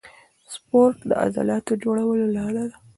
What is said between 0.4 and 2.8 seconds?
سپورت د عضلاتو جوړولو لاره ده.